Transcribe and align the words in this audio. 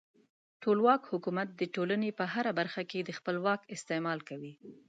ټولواک 0.61 1.01
حکومت 1.11 1.47
د 1.55 1.61
ټولنې 1.75 2.09
په 2.19 2.25
هره 2.33 2.51
برخه 2.59 2.81
کې 2.89 2.99
د 3.03 3.09
خپل 3.17 3.35
واک 3.45 3.61
استعمال 3.75 4.19
کوي. 4.29 4.53